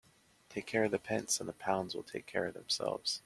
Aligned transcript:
Take 0.49 0.65
care 0.65 0.85
of 0.85 0.89
the 0.89 0.97
pence 0.97 1.39
and 1.39 1.47
the 1.47 1.53
pounds 1.53 1.93
will 1.93 2.01
take 2.01 2.25
care 2.25 2.45
of 2.47 2.55
themselves. 2.55 3.19